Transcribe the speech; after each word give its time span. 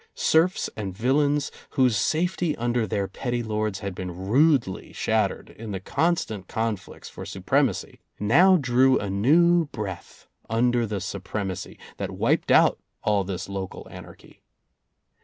Serfs 0.15 0.67
and 0.75 0.97
vil 0.97 1.17
lains, 1.17 1.51
whose 1.77 1.95
safety 1.95 2.55
under 2.57 2.87
their 2.87 3.07
petty 3.07 3.43
lords 3.43 3.81
had 3.81 3.93
been 3.93 4.09
rudely 4.27 4.91
shattered 4.91 5.51
in 5.51 5.69
the 5.69 5.79
constant 5.79 6.47
conflicts 6.47 7.07
for 7.07 7.23
supremacy, 7.23 7.99
now 8.19 8.57
drew 8.57 8.97
a 8.97 9.11
new 9.11 9.65
breath 9.65 10.25
under 10.49 10.87
the 10.87 10.99
supremacy, 11.01 11.77
that 11.97 12.09
wiped 12.09 12.49
out 12.49 12.79
all 13.03 13.23
this 13.23 13.47
local 13.47 13.87
anarchy. 13.91 14.41